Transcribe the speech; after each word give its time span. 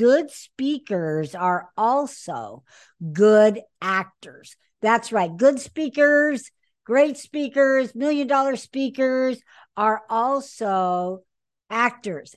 good 0.00 0.30
speakers 0.30 1.34
are 1.34 1.68
also 1.76 2.64
good 3.12 3.60
actors. 3.82 4.56
That's 4.80 5.12
right. 5.12 5.36
Good 5.36 5.60
speakers, 5.60 6.50
great 6.86 7.18
speakers, 7.18 7.94
million 7.94 8.26
dollar 8.26 8.56
speakers 8.56 9.42
are 9.76 10.00
also 10.08 11.20
actors. 11.68 12.34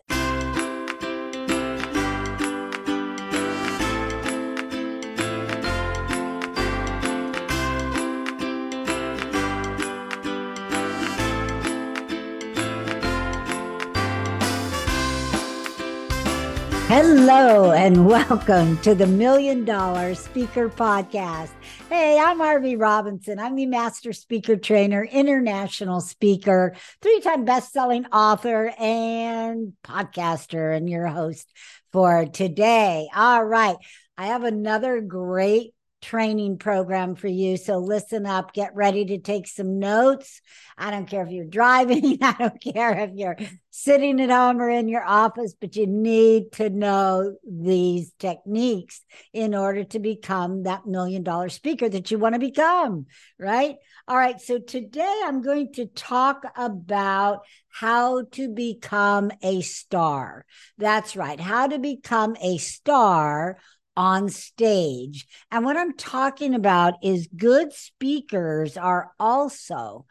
Hello 16.87 17.71
and 17.71 18.05
welcome 18.05 18.77
to 18.79 18.93
the 18.93 19.07
Million 19.07 19.63
Dollar 19.63 20.13
Speaker 20.15 20.69
Podcast. 20.69 21.49
Hey, 21.89 22.19
I'm 22.19 22.39
Arvee 22.39 22.79
Robinson. 22.79 23.39
I'm 23.39 23.55
the 23.55 23.65
Master 23.65 24.11
Speaker 24.11 24.57
Trainer, 24.57 25.03
international 25.03 26.01
speaker, 26.01 26.75
three 27.01 27.21
time 27.21 27.45
best 27.45 27.71
selling 27.71 28.05
author, 28.07 28.73
and 28.77 29.73
podcaster, 29.83 30.75
and 30.75 30.89
your 30.89 31.07
host 31.07 31.49
for 31.93 32.25
today. 32.25 33.07
All 33.15 33.43
right. 33.43 33.77
I 34.17 34.27
have 34.27 34.43
another 34.43 34.99
great 34.99 35.73
training 36.03 36.57
program 36.57 37.15
for 37.15 37.29
you. 37.29 37.55
So 37.55 37.77
listen 37.77 38.25
up, 38.25 38.53
get 38.53 38.75
ready 38.75 39.05
to 39.05 39.17
take 39.19 39.47
some 39.47 39.79
notes. 39.79 40.41
I 40.77 40.91
don't 40.91 41.07
care 41.07 41.23
if 41.25 41.31
you're 41.31 41.45
driving, 41.45 42.19
I 42.21 42.33
don't 42.33 42.61
care 42.61 42.99
if 42.99 43.11
you're 43.15 43.37
sitting 43.71 44.19
at 44.19 44.29
home 44.29 44.61
or 44.61 44.69
in 44.69 44.89
your 44.89 45.03
office, 45.03 45.55
but 45.59 45.75
you 45.77 45.87
need 45.87 46.51
to 46.53 46.69
know 46.69 47.35
these 47.49 48.11
techniques 48.19 49.01
in 49.31 49.55
order 49.55 49.85
to 49.85 49.99
become 49.99 50.63
that 50.63 50.85
million 50.85 51.23
dollar 51.23 51.49
speaker 51.49 51.87
that 51.87 52.11
you 52.11 52.19
want 52.19 52.35
to 52.35 52.39
become, 52.39 53.05
right? 53.39 53.77
All 54.05 54.17
right. 54.17 54.39
So 54.41 54.59
today 54.59 55.21
I'm 55.23 55.41
going 55.41 55.71
to 55.73 55.85
talk 55.85 56.43
about 56.57 57.39
how 57.69 58.23
to 58.33 58.49
become 58.49 59.31
a 59.41 59.61
star. 59.61 60.45
That's 60.77 61.15
right. 61.15 61.39
How 61.39 61.67
to 61.67 61.79
become 61.79 62.35
a 62.41 62.57
star 62.57 63.57
on 63.95 64.29
stage. 64.29 65.27
And 65.51 65.65
what 65.65 65.77
I'm 65.77 65.95
talking 65.95 66.55
about 66.55 66.95
is 67.03 67.27
good 67.35 67.73
speakers 67.73 68.77
are 68.77 69.11
also 69.19 70.05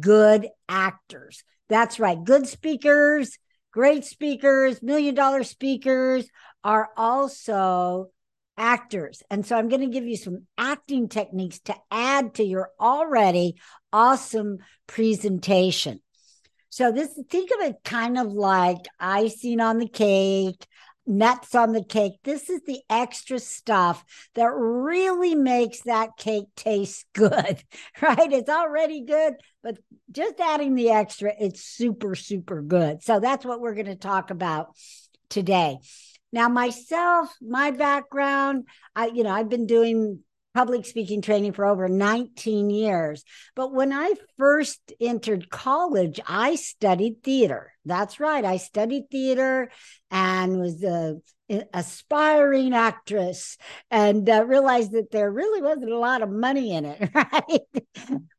good 0.00 0.48
actors. 0.68 1.44
That's 1.68 2.00
right. 2.00 2.22
Good 2.22 2.46
speakers, 2.46 3.38
great 3.72 4.04
speakers, 4.04 4.82
million 4.82 5.14
dollar 5.14 5.44
speakers 5.44 6.28
are 6.64 6.90
also 6.96 8.08
actors. 8.56 9.22
And 9.30 9.46
so 9.46 9.56
I'm 9.56 9.68
going 9.68 9.82
to 9.82 9.86
give 9.86 10.04
you 10.04 10.16
some 10.16 10.46
acting 10.58 11.08
techniques 11.08 11.60
to 11.60 11.76
add 11.90 12.34
to 12.34 12.44
your 12.44 12.70
already 12.80 13.54
awesome 13.92 14.58
presentation. 14.86 16.00
So 16.70 16.92
this 16.92 17.18
think 17.30 17.50
of 17.50 17.60
it 17.66 17.76
kind 17.84 18.18
of 18.18 18.32
like 18.32 18.86
icing 19.00 19.60
on 19.60 19.78
the 19.78 19.88
cake 19.88 20.66
nuts 21.08 21.54
on 21.54 21.72
the 21.72 21.82
cake. 21.82 22.18
This 22.22 22.50
is 22.50 22.60
the 22.66 22.80
extra 22.88 23.38
stuff 23.38 24.04
that 24.34 24.50
really 24.54 25.34
makes 25.34 25.80
that 25.82 26.10
cake 26.16 26.46
taste 26.54 27.06
good, 27.14 27.62
right? 28.00 28.32
It's 28.32 28.50
already 28.50 29.04
good, 29.04 29.34
but 29.62 29.78
just 30.10 30.38
adding 30.40 30.74
the 30.74 30.90
extra, 30.90 31.32
it's 31.38 31.64
super, 31.64 32.14
super 32.14 32.62
good. 32.62 33.02
So 33.02 33.20
that's 33.20 33.44
what 33.44 33.60
we're 33.60 33.74
going 33.74 33.86
to 33.86 33.96
talk 33.96 34.30
about 34.30 34.68
today. 35.30 35.78
Now, 36.30 36.48
myself, 36.48 37.34
my 37.40 37.70
background, 37.70 38.68
I, 38.94 39.06
you 39.06 39.22
know, 39.22 39.30
I've 39.30 39.48
been 39.48 39.66
doing 39.66 40.20
public 40.58 40.84
speaking 40.84 41.22
training 41.22 41.52
for 41.52 41.64
over 41.64 41.88
19 41.88 42.68
years. 42.68 43.22
But 43.54 43.72
when 43.72 43.92
I 43.92 44.14
first 44.38 44.92
entered 45.00 45.50
college, 45.50 46.18
I 46.26 46.56
studied 46.56 47.22
theater. 47.22 47.72
That's 47.84 48.18
right. 48.18 48.44
I 48.44 48.56
studied 48.56 49.08
theater 49.08 49.70
and 50.10 50.58
was 50.58 50.82
a 50.82 51.18
aspiring 51.72 52.74
actress 52.74 53.56
and 53.90 54.28
uh, 54.28 54.44
realized 54.44 54.92
that 54.92 55.10
there 55.10 55.30
really 55.30 55.62
wasn't 55.62 55.90
a 55.90 55.98
lot 55.98 56.22
of 56.22 56.30
money 56.30 56.74
in 56.74 56.84
it, 56.84 57.10
right? 57.14 57.60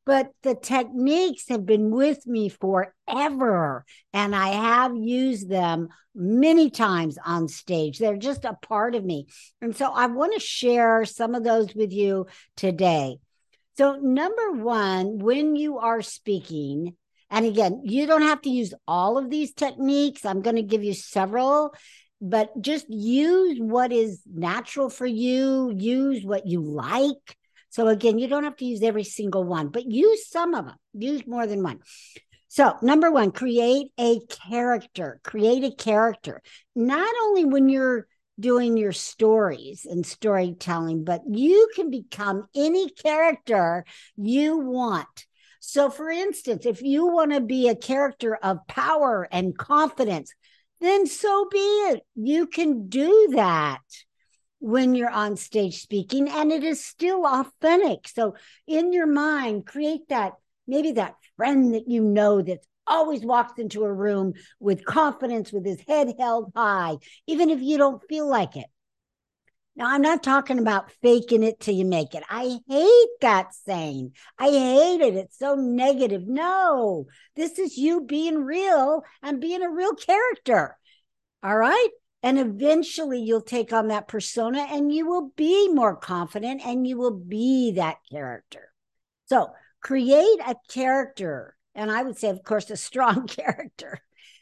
but 0.06 0.32
the 0.44 0.56
techniques 0.56 1.46
have 1.50 1.66
been 1.66 1.92
with 1.92 2.26
me 2.26 2.50
forever 2.50 3.86
and 4.14 4.36
I 4.36 4.50
have 4.50 4.96
used 4.96 5.50
them 5.50 5.90
many 6.16 6.70
times 6.70 7.18
on 7.24 7.48
stage. 7.48 8.00
They're 8.00 8.18
just 8.18 8.46
a 8.46 8.58
part 8.62 8.96
of 8.96 9.04
me. 9.04 9.28
And 9.62 9.76
so 9.76 9.92
I 9.92 10.08
want 10.08 10.34
to 10.34 10.40
share 10.40 11.06
some 11.06 11.36
of 11.36 11.44
those 11.44 11.74
with 11.76 11.92
you 11.92 12.28
today. 12.56 13.18
So, 13.78 13.96
number 13.96 14.52
one, 14.52 15.20
when 15.20 15.56
you 15.56 15.78
are 15.78 16.02
speaking, 16.02 16.96
and 17.30 17.46
again, 17.46 17.84
you 17.86 18.08
don't 18.08 18.24
have 18.24 18.42
to 18.42 18.50
use 18.50 18.74
all 18.88 19.18
of 19.18 19.30
these 19.30 19.54
techniques. 19.54 20.26
I'm 20.26 20.42
going 20.42 20.56
to 20.56 20.64
give 20.64 20.84
you 20.84 20.94
several 20.94 21.74
but 22.22 22.50
just 22.62 22.86
use 22.90 23.58
what 23.60 23.92
is 23.92 24.22
natural 24.26 24.90
for 24.90 25.06
you, 25.06 25.74
use 25.76 26.24
what 26.24 26.48
you 26.48 26.62
like. 26.62 27.38
So 27.70 27.88
again, 27.88 28.20
you 28.20 28.28
don't 28.28 28.44
have 28.44 28.58
to 28.58 28.66
use 28.66 28.82
every 28.82 29.04
single 29.04 29.44
one, 29.44 29.70
but 29.70 29.86
use 29.86 30.30
some 30.30 30.54
of 30.54 30.66
them, 30.66 30.76
use 30.94 31.26
more 31.28 31.48
than 31.48 31.64
one. 31.64 31.80
So, 32.52 32.76
number 32.82 33.12
one, 33.12 33.32
create 33.32 33.92
a 34.00 34.20
character, 34.50 35.20
create 35.24 35.64
a 35.64 35.76
character, 35.76 36.42
not 36.76 37.14
only 37.22 37.46
when 37.46 37.70
you're 37.70 38.08
doing 38.40 38.76
your 38.76 38.92
stories 38.92 39.86
and 39.86 40.04
storytelling, 40.04 41.04
but 41.04 41.22
you 41.30 41.70
can 41.76 41.92
become 41.92 42.48
any 42.56 42.90
character 42.90 43.86
you 44.18 44.58
want. 44.58 45.28
So, 45.60 45.92
for 45.92 46.10
instance, 46.10 46.66
if 46.66 46.82
you 46.82 47.06
want 47.08 47.34
to 47.34 47.42
be 47.42 47.68
a 47.68 47.76
character 47.76 48.36
of 48.36 48.66
power 48.66 49.28
and 49.32 49.56
confidence, 49.56 50.34
then 50.80 51.06
so 51.08 51.48
be 51.52 51.58
it. 51.58 52.04
You 52.16 52.48
can 52.48 52.88
do 52.88 53.30
that 53.34 53.82
when 54.60 54.96
you're 54.96 55.10
on 55.10 55.38
stage 55.38 55.82
speaking 55.82 56.28
and 56.30 56.52
it 56.52 56.64
is 56.64 56.84
still 56.84 57.26
authentic. 57.26 58.08
So 58.08 58.36
in 58.68 58.94
your 58.94 59.08
mind, 59.08 59.66
create 59.66 60.10
that 60.10 60.34
maybe 60.68 60.94
that 60.94 61.16
friend 61.38 61.74
that 61.74 61.88
you 61.88 62.02
know 62.02 62.42
that 62.42 62.60
always 62.86 63.22
walks 63.22 63.60
into 63.60 63.84
a 63.84 63.94
room 63.94 64.34
with 64.60 64.86
confidence, 64.86 65.52
with 65.52 65.66
his 65.66 65.82
head 65.88 66.14
held 66.20 66.52
high, 66.56 66.98
even 67.28 67.50
if 67.50 67.62
you 67.62 67.78
don't 67.78 68.02
feel 68.10 68.28
like 68.28 68.56
it. 68.56 68.66
Now, 69.80 69.92
I'm 69.92 70.02
not 70.02 70.24
talking 70.24 70.60
about 70.60 70.92
faking 71.02 71.42
it 71.42 71.62
till 71.62 71.74
you 71.74 71.86
make 71.86 72.14
it. 72.14 72.24
I 72.30 72.60
hate 72.68 73.10
that 73.22 73.56
saying. 73.56 74.12
I 74.38 74.50
hate 74.50 75.00
it. 75.00 75.16
It's 75.16 75.40
so 75.40 75.56
negative. 75.56 76.28
No, 76.28 77.06
this 77.38 77.58
is 77.58 77.78
you 77.78 78.02
being 78.02 78.44
real 78.44 79.04
and 79.24 79.40
being 79.40 79.64
a 79.64 79.70
real 79.70 79.96
character. 79.96 80.78
All 81.42 81.56
right. 81.56 81.90
And 82.22 82.38
eventually 82.38 83.22
you'll 83.22 83.40
take 83.40 83.72
on 83.72 83.88
that 83.88 84.10
persona 84.10 84.68
and 84.70 84.94
you 84.94 85.08
will 85.08 85.32
be 85.38 85.70
more 85.70 85.96
confident 85.96 86.62
and 86.66 86.86
you 86.86 86.98
will 86.98 87.16
be 87.16 87.72
that 87.78 88.00
character. 88.12 88.74
So 89.28 89.52
create 89.82 90.40
a 90.46 90.56
character. 90.68 91.56
And 91.74 91.90
I 91.90 92.04
would 92.04 92.18
say, 92.18 92.28
of 92.28 92.44
course, 92.44 92.70
a 92.70 92.76
strong 92.76 93.28
character. 93.28 94.02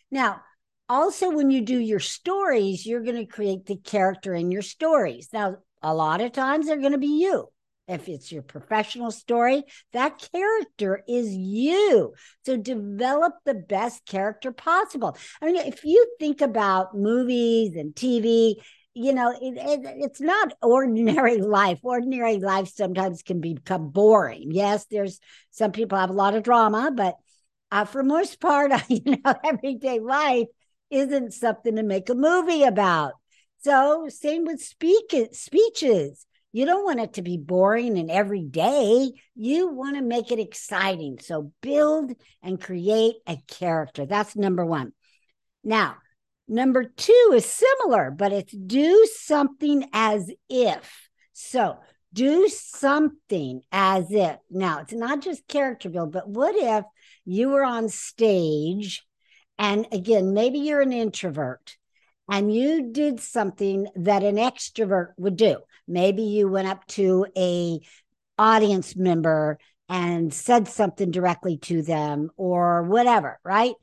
Now, 0.09 0.41
also, 0.89 1.29
when 1.29 1.51
you 1.51 1.61
do 1.61 1.77
your 1.77 1.99
stories, 1.99 2.85
you're 2.85 3.03
going 3.03 3.17
to 3.17 3.25
create 3.25 3.65
the 3.65 3.77
character 3.77 4.33
in 4.33 4.51
your 4.51 4.61
stories. 4.61 5.29
Now, 5.33 5.57
a 5.81 5.93
lot 5.93 6.21
of 6.21 6.31
times 6.31 6.67
they're 6.67 6.77
going 6.77 6.93
to 6.93 6.97
be 6.97 7.21
you. 7.21 7.49
If 7.87 8.09
it's 8.09 8.31
your 8.31 8.41
professional 8.41 9.11
story, 9.11 9.63
that 9.93 10.27
character 10.33 11.03
is 11.07 11.33
you. 11.33 12.13
So 12.45 12.57
develop 12.57 13.35
the 13.45 13.53
best 13.53 14.05
character 14.05 14.51
possible. 14.51 15.17
I 15.41 15.45
mean, 15.45 15.55
if 15.55 15.85
you 15.85 16.05
think 16.19 16.41
about 16.41 16.97
movies 16.97 17.75
and 17.75 17.95
TV, 17.95 18.61
you 18.93 19.13
know, 19.13 19.31
it, 19.31 19.57
it, 19.57 19.95
it's 19.99 20.19
not 20.19 20.53
ordinary 20.61 21.37
life. 21.37 21.79
Ordinary 21.83 22.40
life 22.40 22.67
sometimes 22.67 23.23
can 23.23 23.40
become 23.40 23.90
boring. 23.90 24.51
Yes, 24.51 24.85
there's 24.91 25.19
some 25.51 25.72
people 25.72 25.97
have 25.97 26.09
a 26.09 26.13
lot 26.13 26.35
of 26.35 26.43
drama, 26.43 26.91
but 26.93 27.16
uh, 27.72 27.85
for 27.85 28.03
most 28.03 28.41
part, 28.41 28.72
you 28.90 29.17
know, 29.23 29.35
everyday 29.45 29.99
life 29.99 30.47
isn't 30.89 31.34
something 31.34 31.75
to 31.75 31.84
make 31.84 32.09
a 32.09 32.16
movie 32.16 32.63
about. 32.63 33.13
So 33.63 34.07
same 34.09 34.45
with 34.45 34.61
speak 34.61 35.13
speeches. 35.31 36.25
You 36.53 36.66
don't 36.66 36.85
want 36.85 36.99
it 36.99 37.13
to 37.13 37.22
be 37.22 37.37
boring 37.37 37.97
and 37.97 38.09
every 38.09 38.43
day. 38.43 39.11
You 39.35 39.69
want 39.69 39.97
to 39.97 40.01
make 40.01 40.31
it 40.31 40.39
exciting. 40.39 41.19
So 41.22 41.51
build 41.61 42.13
and 42.41 42.61
create 42.61 43.16
a 43.28 43.37
character. 43.47 44.05
That's 44.05 44.35
number 44.35 44.66
one. 44.66 44.93
Now, 45.63 45.97
number 46.47 46.85
two 46.85 47.31
is 47.35 47.45
similar, 47.45 48.11
but 48.11 48.31
it's 48.31 48.53
do 48.53 49.07
something 49.13 49.87
as 49.93 50.31
if. 50.49 51.09
So 51.33 51.78
do 52.13 52.47
something 52.47 53.61
as 53.72 54.11
if. 54.11 54.37
Now, 54.49 54.79
it's 54.79 54.93
not 54.93 55.22
just 55.22 55.47
character 55.47 55.90
build, 55.90 56.11
but 56.11 56.28
what 56.28 56.55
if 56.55 56.85
you 57.25 57.49
were 57.49 57.63
on 57.63 57.90
stage 57.90 59.05
and 59.57 59.87
again, 59.91 60.33
maybe 60.33 60.59
you're 60.59 60.81
an 60.81 60.93
introvert 60.93 61.77
and 62.29 62.53
you 62.53 62.91
did 62.91 63.19
something 63.19 63.87
that 63.95 64.23
an 64.23 64.35
extrovert 64.35 65.13
would 65.17 65.35
do. 65.35 65.57
Maybe 65.87 66.23
you 66.23 66.47
went 66.47 66.67
up 66.67 66.85
to 66.87 67.25
a 67.35 67.79
audience 68.37 68.95
member 68.95 69.57
and 69.89 70.33
said 70.33 70.67
something 70.67 71.11
directly 71.11 71.57
to 71.57 71.81
them 71.81 72.29
or 72.35 72.83
whatever, 72.83 73.39
right? 73.43 73.73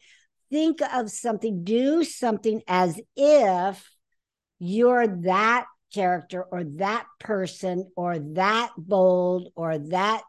Think 0.50 0.80
of 0.82 1.10
something, 1.10 1.64
do 1.64 2.04
something 2.04 2.62
as 2.68 3.00
if 3.16 3.90
you're 4.58 5.06
that 5.06 5.66
character 5.92 6.42
or 6.42 6.64
that 6.64 7.06
person 7.18 7.90
or 7.96 8.18
that 8.18 8.72
bold 8.76 9.48
or 9.56 9.78
that 9.78 10.22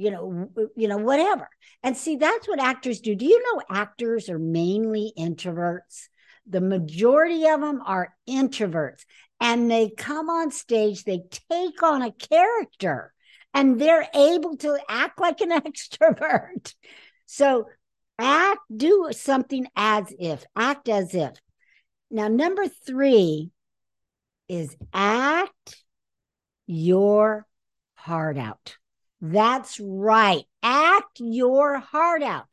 you 0.00 0.10
know 0.10 0.48
you 0.76 0.88
know 0.88 0.96
whatever. 0.96 1.48
And 1.82 1.96
see 1.96 2.16
that's 2.16 2.48
what 2.48 2.58
actors 2.58 3.00
do. 3.00 3.14
Do 3.14 3.26
you 3.26 3.42
know 3.42 3.62
actors 3.70 4.28
are 4.30 4.38
mainly 4.38 5.12
introverts? 5.18 6.08
The 6.46 6.62
majority 6.62 7.46
of 7.46 7.60
them 7.60 7.82
are 7.84 8.14
introverts 8.28 9.04
and 9.40 9.70
they 9.70 9.90
come 9.90 10.30
on 10.30 10.50
stage 10.50 11.04
they 11.04 11.22
take 11.50 11.82
on 11.82 12.02
a 12.02 12.12
character 12.12 13.12
and 13.52 13.80
they're 13.80 14.08
able 14.14 14.56
to 14.58 14.78
act 14.88 15.20
like 15.20 15.40
an 15.42 15.50
extrovert. 15.60 16.74
So 17.26 17.66
act 18.18 18.60
do 18.74 19.08
something 19.12 19.66
as 19.76 20.12
if 20.18 20.44
act 20.56 20.88
as 20.88 21.14
if. 21.14 21.32
Now 22.10 22.28
number 22.28 22.66
3 22.68 23.50
is 24.48 24.76
act 24.94 25.76
your 26.66 27.46
heart 27.94 28.38
out. 28.38 28.76
That's 29.20 29.78
right. 29.80 30.44
Act 30.62 31.20
your 31.20 31.78
heart 31.78 32.22
out. 32.22 32.46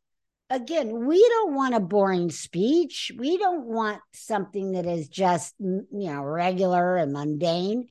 Again, 0.50 1.06
we 1.06 1.20
don't 1.28 1.56
want 1.56 1.76
a 1.76 1.80
boring 1.80 2.32
speech. 2.32 3.12
We 3.18 3.38
don't 3.38 3.66
want 3.66 4.02
something 4.14 4.74
that 4.74 4.86
is 4.86 5.10
just, 5.10 5.54
you 5.60 5.86
know, 5.92 6.22
regular 6.22 6.98
and 6.98 7.12
mundane. 7.12 7.88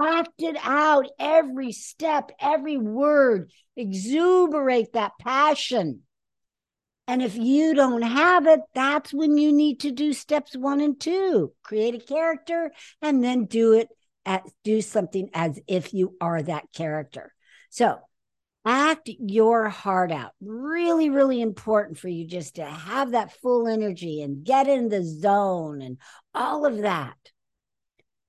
Act 0.00 0.30
it 0.38 0.56
out 0.62 1.06
every 1.18 1.72
step, 1.72 2.30
every 2.40 2.76
word. 2.76 3.50
Exuberate 3.76 4.92
that 4.92 5.12
passion. 5.20 6.02
And 7.08 7.22
if 7.22 7.36
you 7.36 7.74
don't 7.74 8.02
have 8.02 8.46
it, 8.46 8.60
that's 8.74 9.12
when 9.12 9.38
you 9.38 9.50
need 9.50 9.80
to 9.80 9.90
do 9.90 10.12
steps 10.12 10.56
one 10.56 10.80
and 10.80 11.00
two 11.00 11.52
create 11.64 11.94
a 11.94 11.98
character 11.98 12.70
and 13.00 13.24
then 13.24 13.46
do 13.46 13.72
it 13.72 13.88
at 14.26 14.42
do 14.62 14.82
something 14.82 15.30
as 15.32 15.58
if 15.66 15.94
you 15.94 16.16
are 16.20 16.42
that 16.42 16.64
character. 16.76 17.32
So 17.70 17.98
act 18.68 19.08
your 19.18 19.70
heart 19.70 20.12
out. 20.12 20.32
Really, 20.42 21.08
really 21.08 21.40
important 21.40 21.96
for 21.98 22.08
you 22.08 22.26
just 22.26 22.56
to 22.56 22.66
have 22.66 23.12
that 23.12 23.32
full 23.32 23.66
energy 23.66 24.20
and 24.20 24.44
get 24.44 24.68
in 24.68 24.90
the 24.90 25.02
zone 25.02 25.80
and 25.80 25.96
all 26.34 26.66
of 26.66 26.82
that. 26.82 27.16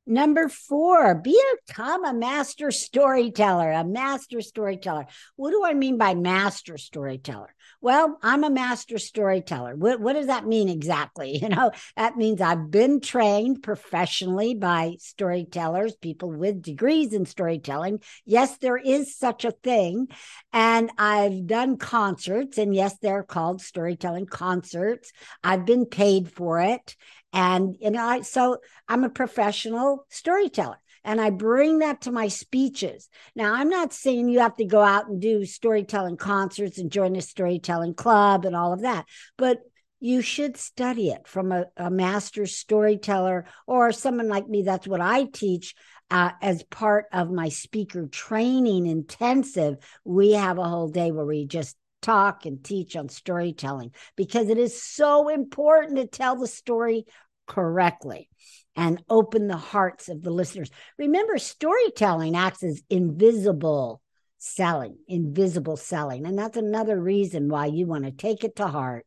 Number 0.07 0.47
four, 0.47 1.13
become 1.13 2.05
a 2.05 2.13
master 2.13 2.71
storyteller, 2.71 3.69
a 3.71 3.83
master 3.83 4.39
storyteller. 4.39 5.07
What 5.35 5.51
do 5.51 5.63
I 5.65 5.73
mean 5.73 5.97
by 5.97 6.15
master 6.15 6.77
storyteller? 6.77 7.53
Well, 7.81 8.17
I'm 8.21 8.43
a 8.43 8.49
master 8.49 8.97
storyteller. 8.97 9.73
What, 9.73 10.01
what 10.01 10.13
does 10.13 10.27
that 10.27 10.45
mean 10.45 10.67
exactly? 10.69 11.39
You 11.49 11.49
know, 11.49 11.71
that 11.95 12.17
means 12.17 12.41
I've 12.41 12.69
been 12.69 12.99
trained 12.99 13.63
professionally 13.63 14.53
by 14.53 14.97
storytellers, 14.99 15.95
people 15.95 16.29
with 16.31 16.61
degrees 16.61 17.13
in 17.13 17.25
storytelling. 17.25 18.01
Yes, 18.25 18.57
there 18.57 18.77
is 18.77 19.15
such 19.15 19.45
a 19.45 19.51
thing. 19.51 20.09
And 20.51 20.91
I've 20.97 21.47
done 21.47 21.77
concerts, 21.77 22.57
and 22.57 22.75
yes, 22.75 22.97
they're 23.01 23.23
called 23.23 23.61
storytelling 23.61 24.25
concerts. 24.25 25.13
I've 25.43 25.65
been 25.65 25.85
paid 25.85 26.29
for 26.29 26.59
it. 26.59 26.97
And, 27.31 27.77
you 27.79 27.91
know, 27.91 28.05
I, 28.05 28.21
so 28.21 28.57
I'm 28.89 29.05
a 29.05 29.09
professional 29.09 30.05
storyteller 30.09 30.77
and 31.03 31.19
I 31.19 31.29
bring 31.29 31.79
that 31.79 32.01
to 32.01 32.11
my 32.11 32.27
speeches. 32.27 33.09
Now, 33.35 33.53
I'm 33.53 33.69
not 33.69 33.93
saying 33.93 34.29
you 34.29 34.39
have 34.39 34.55
to 34.57 34.65
go 34.65 34.81
out 34.81 35.07
and 35.07 35.21
do 35.21 35.45
storytelling 35.45 36.17
concerts 36.17 36.77
and 36.77 36.91
join 36.91 37.15
a 37.15 37.21
storytelling 37.21 37.93
club 37.93 38.45
and 38.45 38.55
all 38.55 38.73
of 38.73 38.81
that, 38.81 39.05
but 39.37 39.59
you 39.99 40.21
should 40.21 40.55
study 40.55 41.09
it 41.09 41.27
from 41.27 41.51
a, 41.51 41.65
a 41.75 41.89
master 41.89 42.45
storyteller 42.45 43.45
or 43.67 43.91
someone 43.91 44.29
like 44.29 44.47
me. 44.47 44.63
That's 44.63 44.87
what 44.87 45.01
I 45.01 45.25
teach. 45.25 45.75
Uh, 46.11 46.31
as 46.41 46.63
part 46.63 47.05
of 47.13 47.29
my 47.29 47.49
speaker 47.49 48.07
training 48.07 48.87
intensive, 48.87 49.75
we 50.03 50.31
have 50.31 50.57
a 50.57 50.63
whole 50.63 50.87
day 50.87 51.11
where 51.11 51.25
we 51.25 51.45
just 51.45 51.77
talk 52.01 52.45
and 52.45 52.63
teach 52.63 52.95
on 52.95 53.09
storytelling 53.09 53.91
because 54.15 54.49
it 54.49 54.57
is 54.57 54.81
so 54.81 55.29
important 55.29 55.97
to 55.97 56.07
tell 56.07 56.35
the 56.35 56.47
story 56.47 57.05
correctly 57.49 58.29
and 58.75 59.03
open 59.09 59.47
the 59.47 59.57
hearts 59.57 60.07
of 60.07 60.21
the 60.21 60.31
listeners. 60.31 60.69
Remember, 60.97 61.37
storytelling 61.37 62.37
acts 62.37 62.63
as 62.63 62.81
invisible 62.89 64.01
selling, 64.37 64.95
invisible 65.07 65.75
selling. 65.75 66.25
And 66.25 66.37
that's 66.37 66.55
another 66.55 66.97
reason 66.97 67.49
why 67.49 67.65
you 67.65 67.85
want 67.85 68.05
to 68.05 68.11
take 68.11 68.45
it 68.45 68.55
to 68.55 68.67
heart 68.67 69.05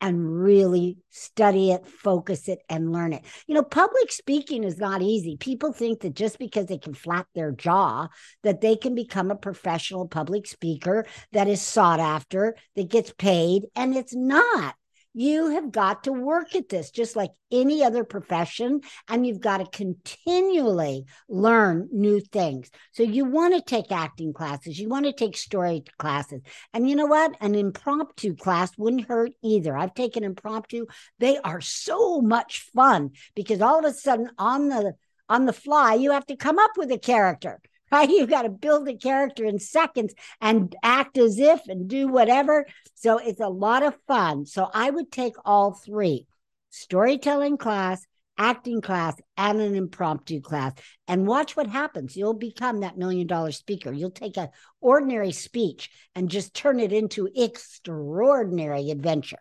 and 0.00 0.42
really 0.42 0.98
study 1.08 1.70
it, 1.70 1.86
focus 1.86 2.48
it, 2.48 2.58
and 2.68 2.92
learn 2.92 3.14
it. 3.14 3.24
You 3.46 3.54
know, 3.54 3.62
public 3.62 4.12
speaking 4.12 4.62
is 4.64 4.76
not 4.76 5.00
easy. 5.00 5.38
People 5.38 5.72
think 5.72 6.00
that 6.00 6.14
just 6.14 6.38
because 6.38 6.66
they 6.66 6.76
can 6.76 6.92
flap 6.92 7.26
their 7.34 7.52
jaw, 7.52 8.08
that 8.42 8.60
they 8.60 8.76
can 8.76 8.94
become 8.94 9.30
a 9.30 9.36
professional 9.36 10.06
public 10.06 10.46
speaker 10.46 11.06
that 11.32 11.48
is 11.48 11.62
sought 11.62 12.00
after, 12.00 12.54
that 12.76 12.90
gets 12.90 13.14
paid, 13.16 13.62
and 13.74 13.96
it's 13.96 14.14
not. 14.14 14.74
You 15.16 15.50
have 15.50 15.70
got 15.70 16.04
to 16.04 16.12
work 16.12 16.56
at 16.56 16.68
this 16.68 16.90
just 16.90 17.14
like 17.14 17.30
any 17.52 17.84
other 17.84 18.02
profession, 18.02 18.80
and 19.08 19.24
you've 19.24 19.40
got 19.40 19.58
to 19.58 19.66
continually 19.66 21.04
learn 21.28 21.88
new 21.92 22.18
things. 22.18 22.68
So, 22.92 23.04
you 23.04 23.24
want 23.24 23.54
to 23.54 23.62
take 23.62 23.92
acting 23.92 24.32
classes, 24.32 24.78
you 24.78 24.88
want 24.88 25.06
to 25.06 25.12
take 25.12 25.36
story 25.36 25.84
classes. 25.98 26.42
And 26.72 26.90
you 26.90 26.96
know 26.96 27.06
what? 27.06 27.36
An 27.40 27.54
impromptu 27.54 28.34
class 28.34 28.76
wouldn't 28.76 29.06
hurt 29.06 29.30
either. 29.40 29.76
I've 29.76 29.94
taken 29.94 30.24
impromptu, 30.24 30.86
they 31.20 31.38
are 31.38 31.60
so 31.60 32.20
much 32.20 32.68
fun 32.74 33.12
because 33.36 33.60
all 33.60 33.78
of 33.78 33.84
a 33.84 33.94
sudden 33.94 34.30
on 34.36 34.68
the 34.68 34.94
on 35.28 35.46
the 35.46 35.52
fly, 35.52 35.94
you 35.94 36.10
have 36.10 36.26
to 36.26 36.36
come 36.36 36.58
up 36.58 36.72
with 36.76 36.90
a 36.90 36.98
character 36.98 37.60
right? 37.92 38.08
You've 38.08 38.30
got 38.30 38.42
to 38.42 38.48
build 38.48 38.88
a 38.88 38.96
character 38.96 39.44
in 39.44 39.58
seconds 39.58 40.14
and 40.40 40.74
act 40.82 41.18
as 41.18 41.38
if 41.38 41.60
and 41.68 41.88
do 41.88 42.08
whatever. 42.08 42.66
So 42.94 43.18
it's 43.18 43.40
a 43.40 43.48
lot 43.48 43.82
of 43.82 43.96
fun. 44.06 44.46
So 44.46 44.68
I 44.72 44.90
would 44.90 45.12
take 45.12 45.34
all 45.44 45.72
three 45.72 46.26
storytelling 46.70 47.56
class, 47.56 48.04
acting 48.36 48.80
class, 48.80 49.14
and 49.36 49.60
an 49.60 49.74
impromptu 49.74 50.40
class 50.40 50.72
and 51.06 51.26
watch 51.26 51.56
what 51.56 51.68
happens. 51.68 52.16
You'll 52.16 52.34
become 52.34 52.80
that 52.80 52.98
million 52.98 53.26
dollar 53.26 53.52
speaker. 53.52 53.92
You'll 53.92 54.10
take 54.10 54.36
an 54.36 54.48
ordinary 54.80 55.32
speech 55.32 55.90
and 56.14 56.28
just 56.28 56.54
turn 56.54 56.80
it 56.80 56.92
into 56.92 57.28
extraordinary 57.36 58.90
adventure. 58.90 59.38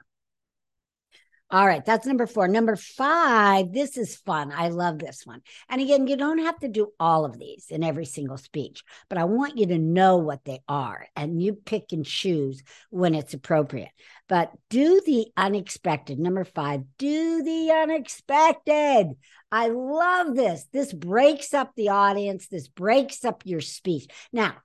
All 1.53 1.67
right, 1.67 1.85
that's 1.85 2.07
number 2.07 2.25
four. 2.25 2.47
Number 2.47 2.75
five, 2.75 3.71
this 3.71 3.95
is 3.95 4.15
fun. 4.15 4.51
I 4.51 4.69
love 4.69 4.97
this 4.97 5.21
one. 5.23 5.43
And 5.69 5.79
again, 5.79 6.07
you 6.07 6.17
don't 6.17 6.39
have 6.39 6.57
to 6.61 6.67
do 6.67 6.91
all 6.99 7.25
of 7.25 7.37
these 7.37 7.67
in 7.69 7.83
every 7.83 8.05
single 8.05 8.37
speech, 8.37 8.83
but 9.07 9.19
I 9.19 9.25
want 9.25 9.55
you 9.55 9.67
to 9.67 9.77
know 9.77 10.17
what 10.17 10.43
they 10.45 10.61
are 10.67 11.05
and 11.15 11.39
you 11.39 11.53
pick 11.53 11.91
and 11.91 12.03
choose 12.03 12.63
when 12.89 13.13
it's 13.13 13.35
appropriate. 13.35 13.91
But 14.27 14.51
do 14.71 14.99
the 15.05 15.27
unexpected. 15.37 16.17
Number 16.17 16.43
five, 16.43 16.85
do 16.97 17.43
the 17.43 17.71
unexpected. 17.71 19.11
I 19.51 19.67
love 19.67 20.35
this. 20.35 20.65
This 20.73 20.91
breaks 20.91 21.53
up 21.53 21.73
the 21.75 21.89
audience, 21.89 22.47
this 22.47 22.67
breaks 22.67 23.23
up 23.23 23.43
your 23.45 23.61
speech. 23.61 24.07
Now, 24.31 24.55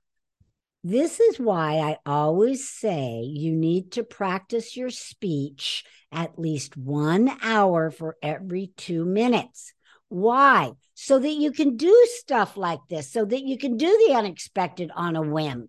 this 0.88 1.20
is 1.20 1.38
why 1.38 1.80
I 1.80 1.98
always 2.06 2.66
say 2.66 3.20
you 3.20 3.54
need 3.54 3.92
to 3.92 4.02
practice 4.02 4.74
your 4.74 4.88
speech 4.88 5.84
at 6.10 6.38
least 6.38 6.78
one 6.78 7.30
hour 7.42 7.90
for 7.90 8.16
every 8.22 8.72
two 8.74 9.04
minutes. 9.04 9.74
Why? 10.08 10.72
So 10.94 11.18
that 11.18 11.34
you 11.34 11.52
can 11.52 11.76
do 11.76 11.94
stuff 12.16 12.56
like 12.56 12.80
this, 12.88 13.12
so 13.12 13.26
that 13.26 13.42
you 13.42 13.58
can 13.58 13.76
do 13.76 14.06
the 14.06 14.14
unexpected 14.14 14.90
on 14.94 15.14
a 15.14 15.20
whim. 15.20 15.68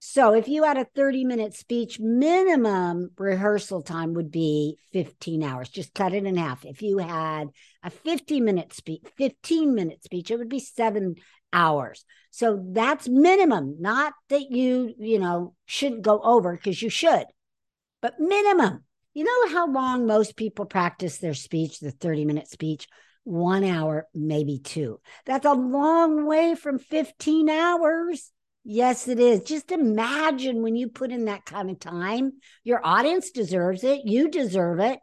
So 0.00 0.34
if 0.34 0.48
you 0.48 0.64
had 0.64 0.76
a 0.76 0.88
30 0.96 1.24
minute 1.24 1.54
speech, 1.54 2.00
minimum 2.00 3.10
rehearsal 3.16 3.82
time 3.82 4.14
would 4.14 4.32
be 4.32 4.76
15 4.92 5.44
hours. 5.44 5.68
Just 5.68 5.94
cut 5.94 6.12
it 6.12 6.24
in 6.24 6.36
half. 6.36 6.64
If 6.64 6.82
you 6.82 6.98
had 6.98 7.50
a 7.84 7.90
50 7.90 8.40
minute 8.40 8.72
speech, 8.72 9.02
15 9.18 9.72
minute 9.72 10.02
speech, 10.02 10.32
it 10.32 10.36
would 10.36 10.48
be 10.48 10.58
seven 10.58 11.14
hours. 11.56 12.04
So 12.30 12.62
that's 12.72 13.08
minimum, 13.08 13.76
not 13.80 14.12
that 14.28 14.50
you, 14.50 14.92
you 14.98 15.18
know, 15.18 15.54
shouldn't 15.64 16.02
go 16.02 16.20
over 16.20 16.54
because 16.54 16.80
you 16.82 16.90
should, 16.90 17.24
but 18.02 18.20
minimum. 18.20 18.84
You 19.14 19.24
know 19.24 19.54
how 19.54 19.72
long 19.72 20.06
most 20.06 20.36
people 20.36 20.66
practice 20.66 21.16
their 21.16 21.32
speech, 21.32 21.80
the 21.80 21.90
30 21.90 22.26
minute 22.26 22.48
speech? 22.48 22.86
One 23.24 23.64
hour, 23.64 24.06
maybe 24.14 24.58
two. 24.58 25.00
That's 25.24 25.46
a 25.46 25.54
long 25.54 26.26
way 26.26 26.54
from 26.54 26.78
15 26.78 27.48
hours. 27.48 28.30
Yes, 28.62 29.08
it 29.08 29.18
is. 29.18 29.40
Just 29.40 29.72
imagine 29.72 30.62
when 30.62 30.76
you 30.76 30.88
put 30.88 31.12
in 31.12 31.24
that 31.24 31.46
kind 31.46 31.70
of 31.70 31.80
time, 31.80 32.32
your 32.64 32.84
audience 32.84 33.30
deserves 33.30 33.82
it. 33.82 34.02
You 34.04 34.28
deserve 34.28 34.80
it. 34.80 34.98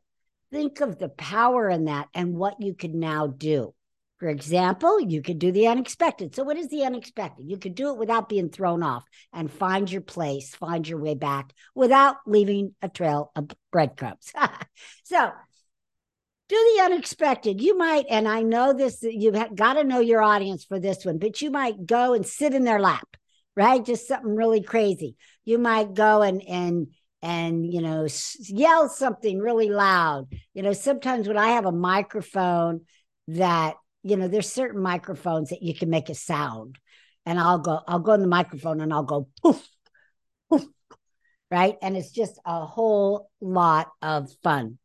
think 0.51 0.81
of 0.81 0.99
the 0.99 1.09
power 1.09 1.67
in 1.67 1.85
that 1.85 2.07
and 2.13 2.35
what 2.35 2.61
you 2.61 2.75
could 2.75 2.93
now 2.93 3.25
do. 3.25 3.73
For 4.23 4.29
example, 4.29 5.01
you 5.01 5.21
could 5.21 5.37
do 5.37 5.51
the 5.51 5.67
unexpected. 5.67 6.33
So, 6.33 6.43
what 6.43 6.55
is 6.55 6.69
the 6.69 6.85
unexpected? 6.85 7.43
You 7.45 7.57
could 7.57 7.75
do 7.75 7.89
it 7.89 7.97
without 7.97 8.29
being 8.29 8.47
thrown 8.47 8.81
off 8.81 9.03
and 9.33 9.51
find 9.51 9.91
your 9.91 9.99
place, 9.99 10.55
find 10.55 10.87
your 10.87 10.97
way 10.97 11.13
back 11.13 11.51
without 11.75 12.15
leaving 12.25 12.73
a 12.81 12.87
trail 12.87 13.33
of 13.35 13.49
breadcrumbs. 13.69 14.31
so, 15.03 15.29
do 16.47 16.55
the 16.55 16.83
unexpected. 16.85 17.59
You 17.59 17.77
might, 17.77 18.05
and 18.09 18.25
I 18.25 18.43
know 18.43 18.71
this, 18.71 18.99
you've 19.03 19.35
got 19.55 19.73
to 19.73 19.83
know 19.83 19.99
your 19.99 20.21
audience 20.21 20.63
for 20.63 20.79
this 20.79 21.03
one, 21.03 21.17
but 21.17 21.41
you 21.41 21.51
might 21.51 21.85
go 21.85 22.13
and 22.13 22.25
sit 22.25 22.53
in 22.53 22.63
their 22.63 22.79
lap, 22.79 23.17
right? 23.57 23.83
Just 23.83 24.07
something 24.07 24.37
really 24.37 24.63
crazy. 24.63 25.17
You 25.43 25.57
might 25.57 25.95
go 25.95 26.21
and, 26.21 26.41
and, 26.47 26.87
and 27.21 27.65
you 27.65 27.81
know 27.81 28.05
yell 28.39 28.89
something 28.89 29.39
really 29.39 29.69
loud 29.69 30.27
you 30.53 30.61
know 30.61 30.73
sometimes 30.73 31.25
when 31.25 31.37
i 31.37 31.51
have 31.51 31.65
a 31.65 31.71
microphone 31.71 32.81
that 33.29 33.75
you 34.03 34.17
know 34.17 34.27
there's 34.27 34.51
certain 34.51 34.81
microphones 34.81 35.49
that 35.49 35.63
you 35.63 35.73
can 35.73 35.89
make 35.89 36.09
a 36.09 36.15
sound 36.15 36.77
and 37.25 37.39
i'll 37.39 37.59
go 37.59 37.79
i'll 37.87 37.99
go 37.99 38.13
in 38.13 38.21
the 38.21 38.27
microphone 38.27 38.81
and 38.81 38.93
i'll 38.93 39.03
go 39.03 39.27
poof 39.41 39.67
poof 40.49 40.65
right? 41.53 41.77
And 41.83 41.95
it's 41.95 42.09
just 42.09 42.39
a 42.45 42.65
whole 42.65 43.29
lot 43.39 43.91
of 44.01 44.33
fun. 44.41 44.79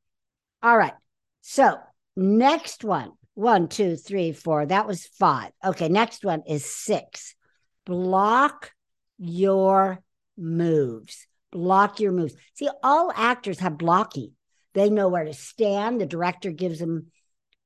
All 0.63 0.77
right. 0.77 0.93
So 1.41 1.79
next 2.15 2.85
one. 2.85 3.13
One 3.33 3.69
two 3.69 3.97
three 3.97 4.33
four. 4.33 4.67
That 4.67 4.87
was 4.87 5.07
five. 5.07 5.53
Okay 5.65 5.89
next 5.89 6.25
one 6.25 6.43
is 6.47 6.65
six. 6.65 7.37
Block 7.87 8.73
your 9.17 10.03
moves. 10.37 11.27
Block 11.53 12.01
your 12.01 12.13
moves. 12.13 12.35
See, 12.55 12.69
all 12.83 13.13
actors 13.15 13.61
have 13.61 13.79
blocking. 13.79 14.33
They 14.75 14.91
know 14.91 15.09
where 15.09 15.25
to 15.25 15.33
stand. 15.33 16.01
The 16.01 16.07
director 16.07 16.51
gives 16.51 16.81
them 16.81 17.07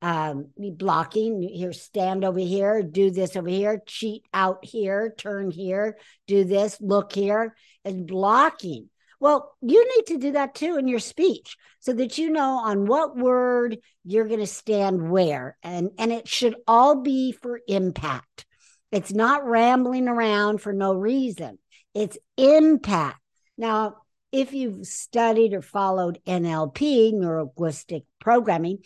um, 0.03 0.49
blocking. 0.57 1.41
Here, 1.41 1.71
stand 1.71 2.25
over 2.25 2.39
here, 2.39 2.83
do 2.83 3.09
this 3.09 3.35
over 3.35 3.49
here, 3.49 3.81
cheat 3.87 4.25
out 4.33 4.63
here, 4.63 5.15
turn 5.17 5.49
here, 5.49 5.97
do 6.27 6.43
this, 6.43 6.77
look 6.81 7.13
here, 7.13 7.55
and 7.85 8.05
blocking. 8.05 8.89
Well, 9.21 9.55
you 9.61 9.87
need 9.95 10.07
to 10.07 10.17
do 10.17 10.33
that 10.33 10.53
too 10.53 10.75
in 10.75 10.89
your 10.89 10.99
speech 10.99 11.55
so 11.79 11.93
that 11.93 12.17
you 12.17 12.29
know 12.29 12.57
on 12.57 12.85
what 12.85 13.15
word 13.15 13.77
you're 14.03 14.27
going 14.27 14.41
to 14.41 14.47
stand 14.47 15.09
where. 15.09 15.57
And, 15.63 15.91
and 15.97 16.11
it 16.11 16.27
should 16.27 16.55
all 16.67 17.01
be 17.01 17.31
for 17.31 17.61
impact. 17.69 18.45
It's 18.91 19.13
not 19.13 19.47
rambling 19.47 20.09
around 20.09 20.59
for 20.59 20.73
no 20.73 20.93
reason, 20.93 21.57
it's 21.95 22.17
impact. 22.35 23.21
Now, 23.57 23.95
if 24.33 24.51
you've 24.51 24.85
studied 24.87 25.53
or 25.53 25.61
followed 25.61 26.19
NLP, 26.27 27.13
neurolinguistic 27.13 28.03
programming, 28.19 28.79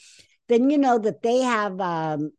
then 0.47 0.69
you 0.69 0.77
know 0.77 0.97
that 0.97 1.21
they 1.21 1.39
have 1.39 1.79
um, 1.81 2.31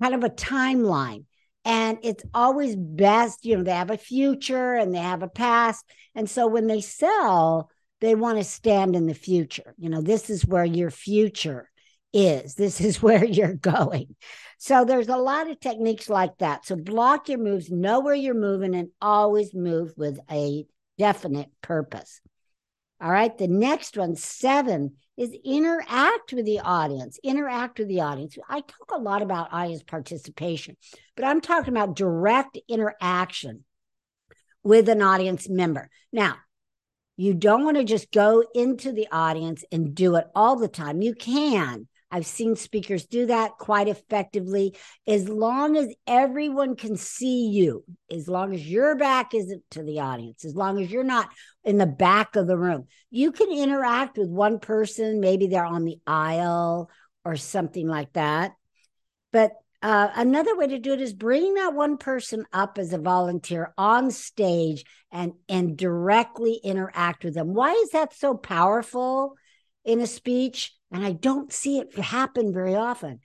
kind 0.00 0.14
of 0.14 0.24
a 0.24 0.30
timeline. 0.30 1.24
And 1.64 1.98
it's 2.02 2.24
always 2.34 2.76
best, 2.76 3.46
you 3.46 3.56
know, 3.56 3.62
they 3.62 3.70
have 3.72 3.90
a 3.90 3.96
future 3.96 4.74
and 4.74 4.94
they 4.94 4.98
have 4.98 5.22
a 5.22 5.28
past. 5.28 5.84
And 6.14 6.28
so 6.28 6.46
when 6.46 6.66
they 6.66 6.82
sell, 6.82 7.70
they 8.00 8.14
want 8.14 8.36
to 8.36 8.44
stand 8.44 8.94
in 8.94 9.06
the 9.06 9.14
future. 9.14 9.74
You 9.78 9.88
know, 9.88 10.02
this 10.02 10.28
is 10.28 10.44
where 10.44 10.64
your 10.64 10.90
future 10.90 11.70
is, 12.12 12.54
this 12.54 12.82
is 12.82 13.02
where 13.02 13.24
you're 13.24 13.54
going. 13.54 14.14
So 14.58 14.84
there's 14.84 15.08
a 15.08 15.16
lot 15.16 15.50
of 15.50 15.58
techniques 15.58 16.08
like 16.10 16.36
that. 16.38 16.66
So 16.66 16.76
block 16.76 17.28
your 17.28 17.38
moves, 17.38 17.70
know 17.70 18.00
where 18.00 18.14
you're 18.14 18.34
moving, 18.34 18.74
and 18.74 18.88
always 19.00 19.54
move 19.54 19.94
with 19.96 20.18
a 20.30 20.66
definite 20.98 21.48
purpose. 21.62 22.20
All 23.00 23.10
right. 23.10 23.36
The 23.36 23.48
next 23.48 23.96
one, 23.96 24.16
seven, 24.16 24.96
is 25.16 25.34
interact 25.44 26.32
with 26.32 26.44
the 26.44 26.60
audience. 26.60 27.18
Interact 27.22 27.78
with 27.78 27.88
the 27.88 28.00
audience. 28.00 28.36
I 28.48 28.60
talk 28.60 28.90
a 28.92 28.98
lot 28.98 29.22
about 29.22 29.52
audience 29.52 29.82
participation, 29.82 30.76
but 31.16 31.24
I'm 31.24 31.40
talking 31.40 31.72
about 31.72 31.96
direct 31.96 32.58
interaction 32.68 33.64
with 34.62 34.88
an 34.88 35.02
audience 35.02 35.48
member. 35.48 35.88
Now, 36.12 36.36
you 37.16 37.34
don't 37.34 37.64
want 37.64 37.76
to 37.76 37.84
just 37.84 38.10
go 38.10 38.44
into 38.54 38.90
the 38.90 39.06
audience 39.12 39.64
and 39.70 39.94
do 39.94 40.16
it 40.16 40.26
all 40.34 40.56
the 40.56 40.68
time. 40.68 41.00
You 41.00 41.14
can, 41.14 41.86
I've 42.14 42.26
seen 42.26 42.54
speakers 42.54 43.06
do 43.06 43.26
that 43.26 43.58
quite 43.58 43.88
effectively. 43.88 44.76
As 45.04 45.28
long 45.28 45.76
as 45.76 45.92
everyone 46.06 46.76
can 46.76 46.96
see 46.96 47.48
you, 47.48 47.82
as 48.08 48.28
long 48.28 48.54
as 48.54 48.64
your 48.64 48.94
back 48.94 49.34
isn't 49.34 49.64
to 49.72 49.82
the 49.82 49.98
audience, 49.98 50.44
as 50.44 50.54
long 50.54 50.80
as 50.80 50.92
you're 50.92 51.02
not 51.02 51.28
in 51.64 51.76
the 51.76 51.86
back 51.86 52.36
of 52.36 52.46
the 52.46 52.56
room, 52.56 52.86
you 53.10 53.32
can 53.32 53.50
interact 53.50 54.16
with 54.16 54.28
one 54.28 54.60
person. 54.60 55.18
Maybe 55.18 55.48
they're 55.48 55.64
on 55.64 55.84
the 55.84 55.98
aisle 56.06 56.88
or 57.24 57.34
something 57.34 57.88
like 57.88 58.12
that. 58.12 58.52
But 59.32 59.54
uh, 59.82 60.10
another 60.14 60.56
way 60.56 60.68
to 60.68 60.78
do 60.78 60.92
it 60.92 61.00
is 61.00 61.12
bring 61.12 61.54
that 61.54 61.74
one 61.74 61.96
person 61.96 62.46
up 62.52 62.78
as 62.78 62.92
a 62.92 62.98
volunteer 62.98 63.74
on 63.76 64.12
stage 64.12 64.84
and 65.10 65.32
and 65.48 65.76
directly 65.76 66.60
interact 66.62 67.24
with 67.24 67.34
them. 67.34 67.54
Why 67.54 67.72
is 67.72 67.90
that 67.90 68.14
so 68.14 68.36
powerful 68.36 69.34
in 69.84 70.00
a 70.00 70.06
speech? 70.06 70.72
And 70.94 71.04
I 71.04 71.10
don't 71.10 71.52
see 71.52 71.80
it 71.80 71.98
happen 71.98 72.52
very 72.52 72.76
often. 72.76 73.18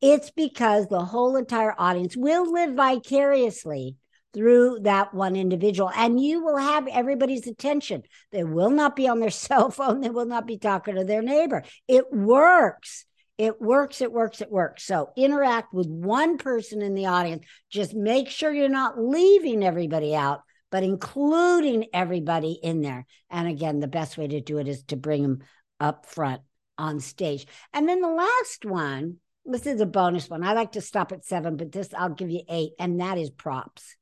It's 0.00 0.32
because 0.32 0.88
the 0.88 1.04
whole 1.04 1.36
entire 1.36 1.72
audience 1.78 2.16
will 2.16 2.52
live 2.52 2.74
vicariously 2.74 3.94
through 4.34 4.80
that 4.82 5.14
one 5.14 5.36
individual 5.36 5.88
and 5.94 6.20
you 6.20 6.44
will 6.44 6.56
have 6.56 6.88
everybody's 6.88 7.46
attention. 7.46 8.02
They 8.32 8.42
will 8.42 8.70
not 8.70 8.96
be 8.96 9.06
on 9.06 9.20
their 9.20 9.30
cell 9.46 9.70
phone. 9.70 10.00
They 10.00 10.10
will 10.10 10.26
not 10.26 10.48
be 10.48 10.58
talking 10.58 10.96
to 10.96 11.04
their 11.04 11.22
neighbor. 11.22 11.62
It 11.86 12.12
works. 12.12 13.04
It 13.38 13.60
works, 13.60 14.00
it 14.00 14.12
works, 14.12 14.40
it 14.40 14.50
works. 14.50 14.84
So 14.84 15.10
interact 15.16 15.72
with 15.72 15.86
one 15.86 16.38
person 16.38 16.82
in 16.82 16.94
the 16.94 17.06
audience. 17.06 17.46
Just 17.70 17.94
make 17.94 18.30
sure 18.30 18.52
you're 18.52 18.68
not 18.68 19.00
leaving 19.00 19.64
everybody 19.64 20.16
out, 20.16 20.40
but 20.72 20.82
including 20.82 21.86
everybody 21.94 22.58
in 22.60 22.80
there. 22.80 23.06
And 23.30 23.46
again, 23.46 23.78
the 23.78 23.86
best 23.86 24.18
way 24.18 24.26
to 24.26 24.40
do 24.40 24.58
it 24.58 24.66
is 24.66 24.82
to 24.84 24.96
bring 24.96 25.22
them 25.22 25.38
up 25.78 26.06
front 26.06 26.42
on 26.82 26.98
stage. 26.98 27.46
And 27.72 27.88
then 27.88 28.00
the 28.00 28.08
last 28.08 28.64
one, 28.64 29.18
this 29.46 29.66
is 29.66 29.80
a 29.80 29.86
bonus 29.86 30.28
one. 30.28 30.42
I 30.42 30.52
like 30.52 30.72
to 30.72 30.80
stop 30.80 31.12
at 31.12 31.24
seven, 31.24 31.56
but 31.56 31.72
this 31.72 31.94
I'll 31.96 32.10
give 32.10 32.30
you 32.30 32.42
eight, 32.50 32.72
and 32.78 33.00
that 33.00 33.18
is 33.18 33.30
props. 33.30 33.96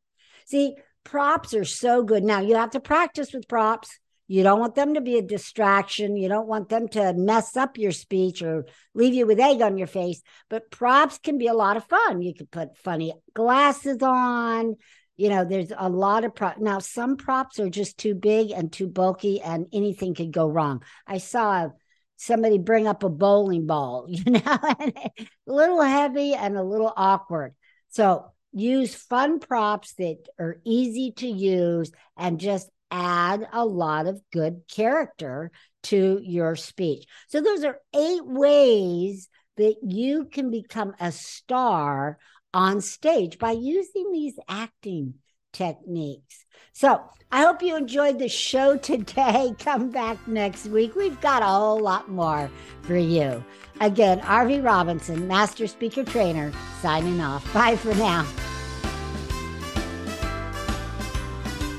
See, 0.47 0.75
props 1.05 1.55
are 1.55 1.65
so 1.65 2.03
good. 2.03 2.25
Now 2.25 2.41
you 2.41 2.57
have 2.57 2.71
to 2.71 2.81
practice 2.81 3.33
with 3.33 3.47
props. 3.49 3.99
You 4.29 4.43
don't 4.43 4.61
want 4.61 4.77
them 4.77 4.95
to 4.95 5.01
be 5.01 5.19
a 5.19 5.23
distraction. 5.23 6.17
You 6.17 6.29
don't 6.29 6.47
want 6.47 6.69
them 6.69 6.89
to 6.89 7.13
mess 7.15 7.57
up 7.57 7.77
your 7.77 7.93
speech 7.93 8.43
or 8.43 8.65
leave 8.95 9.13
you 9.13 9.27
with 9.27 9.41
egg 9.41 9.61
on 9.61 9.77
your 9.77 9.89
face. 9.89 10.23
But 10.49 10.71
props 10.71 11.19
can 11.19 11.37
be 11.37 11.49
a 11.49 11.55
lot 11.55 11.77
of 11.77 11.85
fun. 11.85 12.23
You 12.23 12.33
could 12.33 12.51
put 12.51 12.79
funny 12.79 13.13
glasses 13.35 13.99
on. 14.03 14.77
You 15.17 15.31
know, 15.31 15.45
there's 15.45 15.73
a 15.77 15.89
lot 15.89 16.25
of 16.25 16.35
props. 16.35 16.61
Now, 16.61 16.79
some 16.79 17.17
props 17.17 17.59
are 17.59 17.69
just 17.69 17.99
too 17.99 18.15
big 18.15 18.53
and 18.53 18.73
too 18.73 18.87
bulky, 18.87 19.41
and 19.43 19.67
anything 19.73 20.15
could 20.15 20.33
go 20.33 20.49
wrong. 20.49 20.83
I 21.07 21.19
saw 21.19 21.65
a 21.65 21.73
somebody 22.21 22.59
bring 22.59 22.87
up 22.87 23.03
a 23.03 23.09
bowling 23.09 23.67
ball, 23.67 24.07
you 24.09 24.25
know, 24.33 24.41
a 24.45 25.03
little 25.47 25.81
heavy 25.81 26.35
and 26.35 26.57
a 26.57 26.63
little 26.63 26.93
awkward. 26.97 27.55
So 27.89 28.27
use 28.53 28.95
fun 28.95 29.41
props 29.41 29.95
that 29.95 30.19
are 30.39 30.61
easy 30.65 31.13
to 31.13 31.27
use 31.27 31.91
and 32.17 32.39
just 32.39 32.69
add 32.91 33.49
a 33.53 33.65
lot 33.65 34.07
of 34.07 34.21
good 34.33 34.63
character 34.71 35.51
to 35.85 36.21
your 36.23 36.57
speech. 36.57 37.07
So 37.29 37.41
those 37.41 37.65
are 37.65 37.81
eight 37.95 38.27
ways 38.27 39.29
that 39.57 39.77
you 39.83 40.27
can 40.27 40.51
become 40.51 40.95
a 41.01 41.13
star 41.13 42.19
on 42.53 42.81
stage 42.81 43.39
by 43.39 43.53
using 43.53 44.11
these 44.13 44.39
acting 44.49 45.15
techniques. 45.53 46.45
So 46.73 47.03
I 47.33 47.43
hope 47.43 47.63
you 47.63 47.77
enjoyed 47.77 48.19
the 48.19 48.29
show 48.29 48.77
today. 48.77 49.55
Come 49.59 49.91
back 49.91 50.27
next 50.27 50.67
week. 50.67 50.97
We've 50.97 51.21
got 51.21 51.43
a 51.43 51.47
whole 51.47 51.81
lot 51.81 52.11
more 52.11 52.51
for 52.83 52.97
you. 52.97 53.45
Again, 53.81 54.21
Arvee 54.21 54.63
Robinson, 54.63 55.27
Master 55.27 55.67
Speaker 55.67 56.05
Trainer, 56.05 56.53
signing 56.81 57.21
off. 57.21 57.53
Bye 57.55 57.77
for 57.77 57.95
now. 57.95 58.27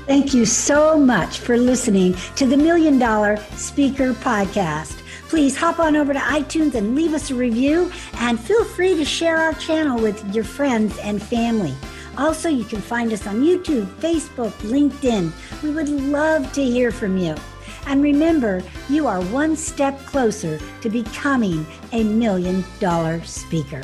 Thank 0.06 0.34
you 0.34 0.44
so 0.44 0.98
much 0.98 1.38
for 1.38 1.56
listening 1.56 2.14
to 2.36 2.44
the 2.44 2.56
Million 2.56 2.98
Dollar 2.98 3.36
Speaker 3.54 4.12
Podcast. 4.14 4.98
Please 5.28 5.56
hop 5.56 5.78
on 5.78 5.96
over 5.96 6.12
to 6.12 6.18
iTunes 6.18 6.74
and 6.74 6.94
leave 6.94 7.14
us 7.14 7.30
a 7.30 7.34
review, 7.34 7.90
and 8.14 8.38
feel 8.38 8.64
free 8.64 8.96
to 8.96 9.04
share 9.04 9.38
our 9.38 9.54
channel 9.54 9.98
with 9.98 10.34
your 10.34 10.44
friends 10.44 10.98
and 10.98 11.22
family. 11.22 11.74
Also, 12.18 12.48
you 12.48 12.64
can 12.64 12.80
find 12.80 13.12
us 13.12 13.26
on 13.26 13.42
YouTube, 13.42 13.86
Facebook, 14.00 14.52
LinkedIn. 14.62 15.32
We 15.62 15.70
would 15.70 15.88
love 15.88 16.52
to 16.52 16.62
hear 16.62 16.90
from 16.90 17.16
you. 17.16 17.34
And 17.86 18.02
remember, 18.02 18.62
you 18.88 19.06
are 19.06 19.22
one 19.24 19.56
step 19.56 19.98
closer 20.04 20.60
to 20.82 20.90
becoming 20.90 21.66
a 21.92 22.04
million 22.04 22.64
dollar 22.80 23.22
speaker. 23.24 23.82